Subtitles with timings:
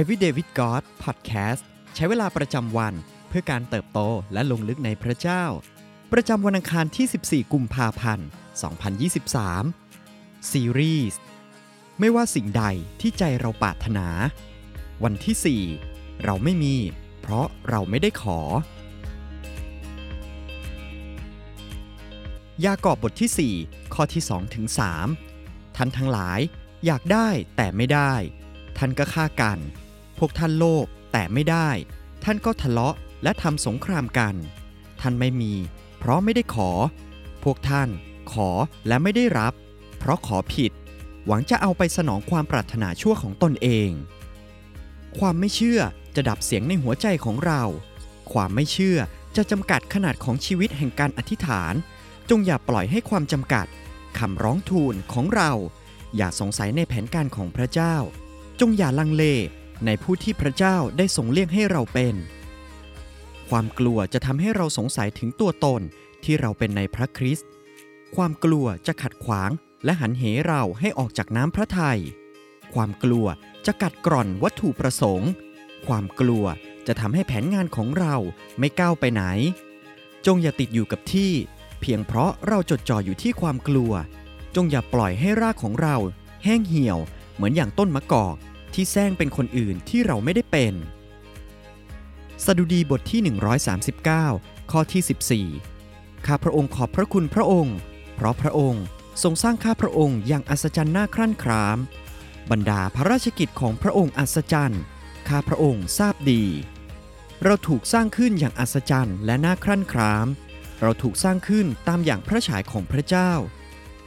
[0.00, 1.62] Everyday with God Podcast
[1.94, 2.94] ใช้เวลาประจำวัน
[3.28, 4.00] เพื่อการเติบโต
[4.32, 5.44] และลงลึกในพระเจ้า
[6.12, 8.28] ประจำวันอังคารที่ 14 กุมภาพันธ์
[9.80, 11.20] 2023 ซีรีส์
[12.00, 12.64] ไม่ว่าสิ่งใด
[13.00, 14.08] ที่ใจเราปรารถนา
[15.04, 16.76] วันที่ 4 เราไม่มี
[17.20, 18.40] เพราะเราไม่ได้ขอ
[22.64, 24.66] ยากอบบทที่ 4 ข้อที่2ถึง
[25.22, 26.40] 3ท่านทั้งหลาย
[26.86, 28.14] อยากได้แต่ไม่ได้
[28.78, 29.60] ท่านก็ฆ่ากัน
[30.20, 31.68] พวกท่านโลภแต่ไม่ได้
[32.24, 34.34] ท่านก็ทะเลาะและทำสงครามกัน
[35.00, 35.54] ท่านไม่มี
[35.98, 36.70] เพราะไม่ได้ขอ
[37.44, 37.88] พวกท่าน
[38.32, 38.50] ขอ
[38.86, 39.52] และไม่ได้รับ
[39.98, 40.72] เพราะขอผิด
[41.26, 43.90] หวังจะเอาไปสนองความปรารถนาชั่วของตนเอง
[45.18, 45.80] ความไม่เชื่อ
[46.14, 47.62] จะดับเสียงในหัวใจของเรา
[48.32, 48.98] ความไม่เชื่อ
[49.36, 51.74] จะจำกัดขนาดของชีวิตแห่งการอธิษฐาน
[52.30, 53.66] จงอย่าปล่อยให้ความจำกัด
[54.18, 55.52] คำร้องทูลของเรา
[56.16, 57.94] อย่าสงสัยในแผนการของพระเจ้า
[58.60, 59.24] จงอย่าลังเล
[59.86, 62.14] ในผู้ที่พระเจ้าได้ทรงเรียกให้เราเป็น
[63.50, 65.80] ความกลัวจะทำให้เราสงสัยถึงตัวตน
[66.24, 67.48] ที่เราเป็นในพระคริสต์
[68.16, 69.50] ความกลัวจะขัดขวาง
[69.84, 72.00] และหันเหเราให้ออกจากน้ำพระทยัย
[72.74, 73.26] ความกลัว
[73.66, 75.30] จะกัดกร่อนวัตถุประสงค์
[75.86, 76.44] ความกลัว
[76.86, 78.16] จะทำให้แผนงานของเรา
[78.58, 79.22] ไม่ก้าวไปไหน
[80.26, 81.32] จงอย่าติดอยู่กับที่
[81.80, 83.92] เพียงเพราะเราจดจ่ออยู่ที่ความกลัว
[84.54, 85.96] จงอย่าปล่อยให้รากของเรา
[86.44, 86.98] แห้งเหี่ยว
[87.34, 88.36] เหมือนอย่างต้นมะกอก
[88.74, 90.74] ที่แซงเป็นคนอื่นที่เราไม่ได้เป็น
[92.44, 93.20] สดุดีบทที่
[94.16, 97.76] 139 ข้อที่ 14 ข้าพระองค์ขอบพระคุณพระองค์
[98.14, 98.84] เพราะพระองค์
[99.22, 101.78] ทรงสร้างข้าพระองค์อย่างอัศจรรย์น่าครั่นคราม
[102.50, 104.82] บรรดาพระราชกิจของพระองค์อัศจรรย์
[105.28, 106.44] ข้าพระองค์ทราบดี
[107.44, 110.26] เราถูกสร้างขึ้นอย่างอัศจรรย์และน่าครั่นคราม
[110.80, 113.32] เราถูกสร้างขึ้นตามอย่างพระฉายของพระเจ้า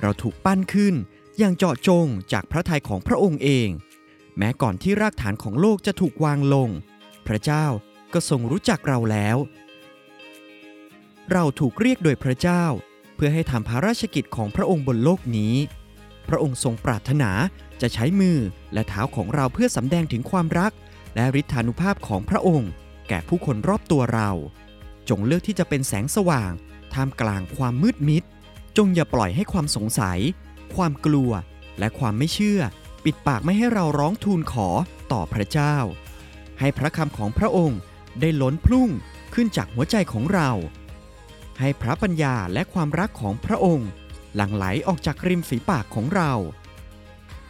[0.00, 0.94] เราถูกปั้นขึ้น
[1.38, 3.68] อย่างเจาะจงจากพระทัยของพระองค์เอง
[4.38, 6.68] แม้ก่อนที่รากฐานของโลกจะถูกวางลง
[7.26, 7.66] พระเจ้า
[8.12, 9.36] ก็ทรงรู้จักเราแล้ว
[11.32, 12.64] เราถูกเรียกโดยพระเจ้า
[13.14, 15.54] เพื่อให้ทำพระราชกิจของพระองค์บนโลกนี้
[16.28, 17.30] พระองค์ทรงปรารถนา
[17.80, 18.38] จะใช้มือ
[18.72, 20.72] และเท้าของเราเพื่อสำแดงถึงความรัก
[21.14, 22.70] และฤทธานุภาพของพระองค์
[23.08, 24.30] แก่ผู้คนรอบตัวเรา
[25.08, 26.52] จงเลือกที่จะเป็นแสงสว่าง
[26.94, 28.22] ท่ามกลางความมืดมิด
[28.76, 30.18] จงอย่าปล่อยให้ความสงสัย
[30.74, 31.30] ความกลัว
[31.78, 32.60] และความไม่เชื่อ
[33.04, 34.68] ปิดปากไม่ให้เราร้องทูลขอ
[35.12, 35.76] ต่อพระเจ้า
[36.60, 37.80] ให้พระคำของพระองค์
[38.20, 38.90] ได้ล้นพลุ่ง
[39.34, 40.50] ขึ้นจากหัวใจของเรา
[41.60, 43.88] ให้พระปัญญาและความรักของพระองค์
[44.34, 46.32] หลั่งไหลออกจากริมฝีปากของเรา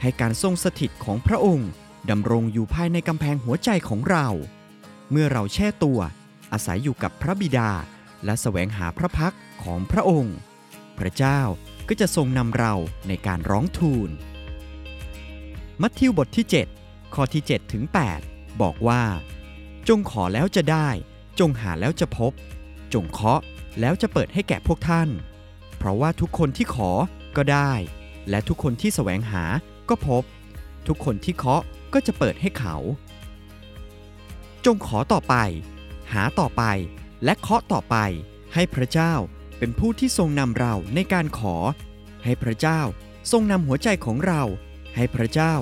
[0.00, 1.68] ให้การทรงสถิตของพระองค์
[2.10, 4.28] ดำรงอยู่ภายในกำแพงหัวใจของเรา
[5.10, 6.00] เมื่อเราแช่ตัว
[6.52, 7.70] อาศัยอยู่กับพระบิดา
[8.24, 10.36] และแสวงหาพระพักของพระองค์
[10.98, 11.40] พระเจ้า
[11.88, 12.74] ก็จะทรงนำเรา
[13.08, 14.10] ในการร้องทูล
[15.82, 16.46] มัทธิวบทที่
[16.78, 17.84] 7 ข้อที่7ถึง
[18.22, 19.02] 8บอกว่า
[19.88, 20.88] จงขอแล้วจะได้
[21.40, 22.32] จงหาแล้วจะพบ
[22.94, 23.40] จงเคาะ
[23.80, 25.08] แล้วจะเปิดให้แก่พวกท่าน
[25.76, 26.90] เพราะว่าทุกคนที่ขอ
[27.36, 27.72] ก็ได้
[28.28, 29.44] และทุกคนที่แสวงหา
[29.88, 30.22] ก็พบ
[30.86, 32.76] ทุกคนที่เคาะก็จะเปิดให้เขา
[34.64, 35.34] จงขอต่อไป
[36.12, 36.64] หาต่อไป
[37.24, 37.96] และเคาะต่อไป
[38.54, 39.12] ให้พระเจ้า
[39.58, 41.56] เป็นผู้ที่ทรงนำเราในการขอ
[42.24, 42.80] ให้พระเจ้า
[43.30, 44.42] ทรงนำหัวใจของเรา
[44.96, 45.54] ให้พระเจ้า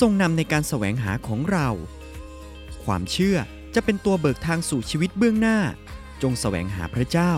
[0.00, 1.68] ทรงนำในการแสวงหาของเรา
[2.84, 3.36] ความเชื่อ
[3.74, 5.58] จะเป็นตัวเบิกทางสู่ชีวิตเบื้องหน้า
[6.22, 7.32] จงแสวงหาพระเจ้า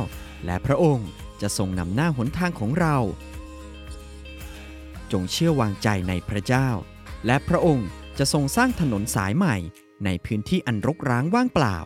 [0.46, 1.08] และพระองค์
[1.40, 2.96] จะทรงนำหน้าหนทางของเรา
[5.12, 6.68] จงเชื่อวางใจในพระเจ้า
[7.26, 7.88] และพระองค์
[8.18, 9.56] จะทรงสร้างถนนสายใหม่
[10.04, 11.78] ในพื้นที่อันรกร้างว่างเปล่า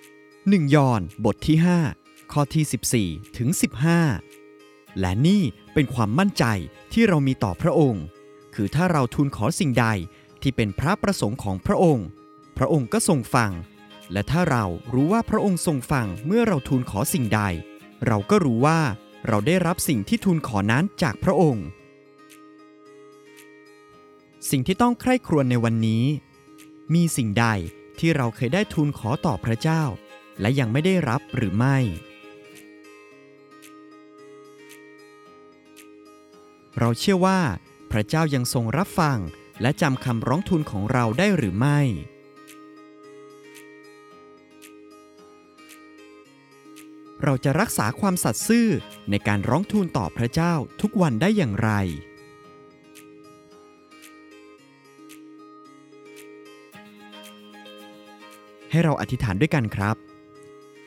[0.00, 1.56] 1 ยอห์นบทที่
[1.94, 3.48] 5 ข้อที่ 14 ถึง
[4.24, 5.42] 15 และนี่
[5.74, 6.44] เป็นความมั่นใจ
[6.92, 8.04] ที่เรามีต่อพระองค์
[8.54, 9.86] คือถ้าเราทูลขอสิ่งใด
[10.42, 12.06] ที่เป็นพระประสงค์ของพระองค์
[12.56, 13.50] พระองค์ก็ทรงฟัง
[14.12, 17.42] และถ้าเรารู้ว่าพระองค์ทรงฟังเมื่อเราทูลขอสิ่งใด
[18.06, 18.80] เราก็รู้ว่า
[19.28, 21.66] เราได้รับสิ่งที่ทูลขอนั้นจากพระองค์
[24.50, 26.04] สิ่งที่ต้องใคร่ครวญในวันนี้
[26.94, 27.46] มีสิ่งใด
[27.98, 29.82] ที่เราเคยได้ทูลขอต่อพระเจ้า
[30.40, 31.76] และยังไม่ได้รับหรือไม่
[36.78, 37.40] เราเชื่อว่า
[37.90, 39.18] พระเจ้ายังทรงรับฟัง
[39.62, 41.80] และจำคำร้องทูลของเราได้หรือไม่
[47.22, 48.68] เราจะรักษาความสัตย์ซื่อ
[49.10, 51.70] ในการร้องทูลต่อพระเจ้าทุกวันได้อย่างไร
[58.70, 59.96] ให้เราอธิษฐานด้วยกันครับ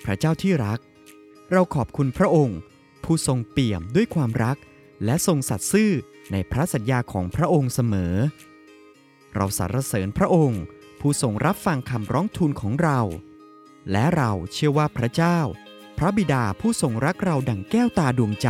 [0.05, 0.79] พระเจ้าที่รัก
[1.51, 2.59] เราขอบคุณพระองค์
[3.03, 4.57] ผู้ทรงเปี่ยมด้วยความรัก
[5.05, 5.91] และทรงสัตย์ซื่อ
[6.31, 8.15] ในพระสัญญาของพระองค์เสมอ
[9.35, 10.63] เราสรรเสริญพระองค์
[10.99, 12.99] ผู้ทรงรับฟังคำร้องทูลของเรา
[13.91, 15.39] และเราเชื่อว่าพระเจ้า
[15.97, 18.49] พระบิดาผู้ทรงรักเราดั่งแก้วตาดวงใจ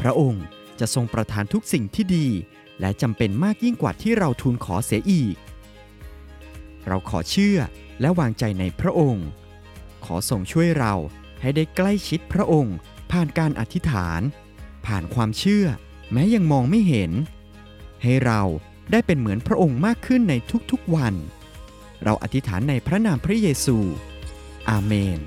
[0.00, 0.44] พระองค์
[0.80, 2.28] จะทรงประทานทุกสิ่งที่ดี
[2.80, 5.36] และจำเป็นมากยิ่งกว่าที่เราทูลขอเสียอีก
[6.86, 7.58] เราขอเชื่อ
[8.00, 9.26] และวางใจในพระองค์
[10.04, 10.94] ขอทรงช่วยเรา
[11.40, 12.76] ให้ได้ใกล้ชิดพระองค์
[13.10, 14.20] ผ่านการอธิษฐาน
[14.86, 15.66] ผ่านความเชื่อ
[16.12, 17.10] แม้ยังมองไม่เห็น
[18.02, 18.40] ให้เรา
[18.90, 20.34] ได้เป็นเหมือนพระองค์มากขึ้นใน
[20.70, 21.14] ทุกๆวัน
[22.04, 23.76] เราอธิษฐานในพระนามพระเยซู
[24.70, 25.20] อาเมน